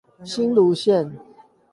[0.23, 1.11] 新蘆線